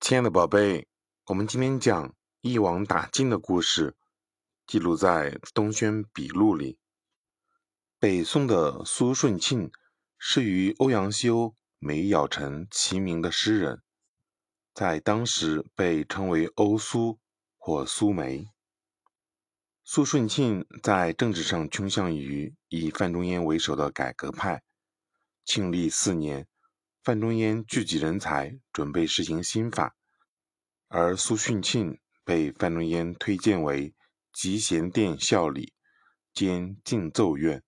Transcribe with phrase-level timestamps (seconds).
[0.00, 0.88] 亲爱的宝贝，
[1.26, 3.94] 我们今天讲一网打尽的故事，
[4.66, 6.78] 记录在《东轩笔录》里。
[7.98, 9.70] 北宋的苏舜钦
[10.16, 13.82] 是与欧阳修、梅尧臣齐名的诗人，
[14.72, 17.20] 在当时被称为欧苏
[17.58, 18.48] 或苏梅。
[19.84, 24.62] 苏舜钦在政治上倾向于以范仲淹为首的改革派。
[25.44, 26.48] 庆历四年。
[27.10, 29.96] 范仲淹聚集人才，准备实行新法，
[30.86, 33.96] 而苏舜钦被范仲淹推荐为
[34.32, 35.74] 集贤殿校理
[36.32, 37.64] 兼进奏院。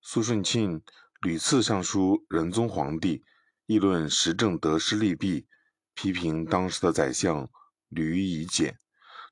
[0.00, 0.80] 苏舜钦
[1.20, 3.24] 屡次上书仁宗皇帝，
[3.66, 5.48] 议论时政得失利弊，
[5.94, 7.50] 批评当时的宰相
[7.88, 8.78] 吕夷简，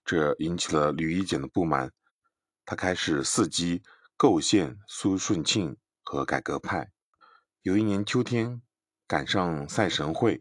[0.05, 1.93] 这引起了吕夷简的不满，
[2.65, 3.85] 他开始伺机
[4.17, 6.91] 构陷苏舜钦和改革派。
[7.63, 8.61] 有一年秋天。
[9.11, 10.41] 赶上赛神会，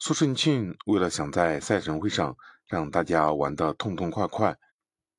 [0.00, 2.36] 苏舜钦为了想在赛神会上
[2.66, 4.58] 让大家玩得痛痛快快，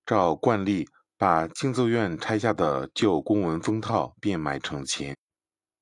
[0.06, 0.86] 照惯例
[1.18, 5.16] 把敬奏院拆下的旧公文封套变卖成钱，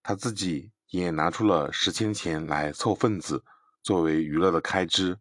[0.03, 3.44] 他自己也拿出了十千钱来凑份子，
[3.81, 5.17] 作为娱乐的开支。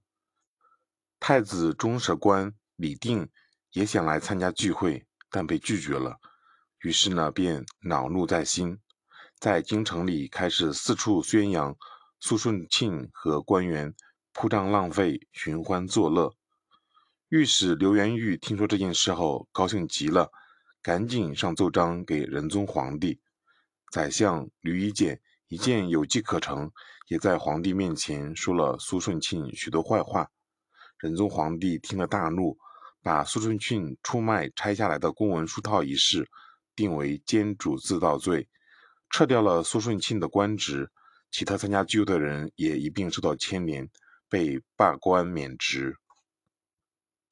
[1.19, 3.31] 太子中舍官李定
[3.71, 6.19] 也想来参加聚会，但被拒绝了，
[6.83, 8.79] 于是呢，便恼怒在心。
[9.41, 11.77] 在京城里开始四处宣扬
[12.19, 13.95] 苏舜庆和官员
[14.33, 16.35] 铺张浪费、寻欢作乐。
[17.29, 20.33] 御史刘元玉听说这件事后，高兴极了，
[20.83, 23.21] 赶紧上奏章给仁宗皇帝。
[23.93, 26.73] 宰相吕夷简一见有机可乘，
[27.07, 30.29] 也在皇帝面前说了苏舜庆许多坏话。
[30.99, 32.59] 仁宗皇帝听了大怒，
[33.05, 36.29] 把苏舜庆出卖拆下来的公文书套一事
[36.75, 38.49] 定为奸主自盗罪。
[39.11, 40.91] 撤掉了苏舜钦的官职，
[41.31, 43.91] 其他参加聚会的人也一并受到牵连，
[44.29, 45.97] 被罢官免职。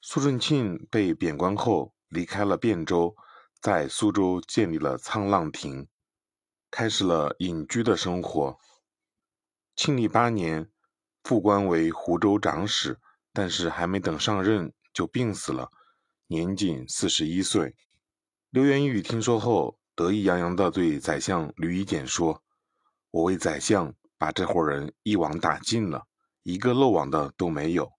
[0.01, 3.15] 苏舜钦被贬官后，离开了汴州，
[3.61, 5.89] 在苏州建立了沧浪亭，
[6.71, 8.59] 开始了隐居的生活。
[9.75, 10.71] 庆历八年，
[11.23, 12.99] 复官为湖州长史，
[13.33, 15.71] 但是还没等上任就病死了，
[16.27, 17.75] 年仅四十一岁。
[18.51, 19.79] 刘元玉听说后。
[19.97, 22.43] 得意洋洋地对宰相吕夷简说
[23.11, 26.05] ：“我为宰相把这伙人一网打尽了，
[26.43, 27.91] 一个漏网的都没有。”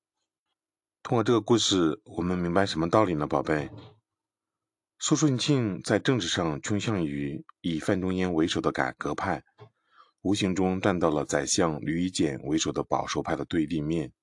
[1.01, 3.71] 通过这个故事，我们明白什么道理呢，宝贝？
[4.99, 9.43] 苏舜钦在政治上倾向于以范仲淹为首的改革派，
[10.21, 14.13] 无形中站到了宰相吕夷简为首的保守派的对立面。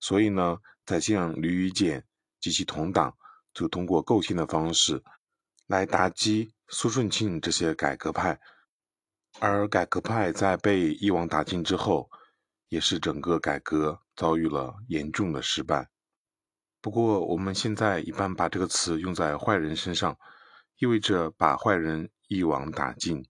[0.00, 2.04] 所以呢，宰相吕夷简
[2.40, 3.16] 及其同党
[3.54, 5.02] 就通过构陷的方式
[5.70, 6.52] 来打击。
[6.66, 8.40] 苏顺庆这些改革派，
[9.38, 12.10] 而改革派在被一网打尽之后，
[12.68, 15.88] 也是整个改革遭遇了严重的失败。
[16.80, 20.18] 不过，我们现在一般把这个词用在坏人身上，
[20.78, 23.24] 意味着把坏人一网打尽。